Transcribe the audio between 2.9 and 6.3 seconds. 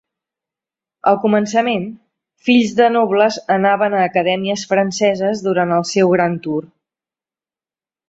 nobles anaven a acadèmies franceses durant el seu